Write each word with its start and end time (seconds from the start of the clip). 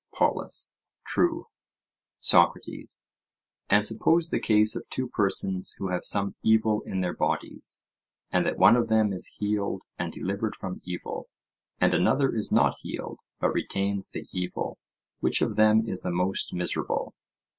POLUS: 0.15 0.71
True. 1.05 1.45
SOCRATES: 2.21 3.01
And 3.69 3.85
suppose 3.85 4.31
the 4.31 4.39
case 4.39 4.75
of 4.75 4.87
two 4.89 5.07
persons 5.07 5.75
who 5.77 5.89
have 5.89 6.05
some 6.05 6.33
evil 6.41 6.81
in 6.87 7.01
their 7.01 7.13
bodies, 7.13 7.81
and 8.31 8.43
that 8.47 8.57
one 8.57 8.75
of 8.75 8.87
them 8.87 9.13
is 9.13 9.35
healed 9.37 9.83
and 9.99 10.11
delivered 10.11 10.55
from 10.55 10.81
evil, 10.83 11.29
and 11.79 11.93
another 11.93 12.33
is 12.33 12.51
not 12.51 12.79
healed, 12.81 13.19
but 13.39 13.53
retains 13.53 14.07
the 14.09 14.25
evil—which 14.31 15.39
of 15.39 15.55
them 15.55 15.87
is 15.87 16.01
the 16.01 16.09
most 16.09 16.51
miserable? 16.51 17.13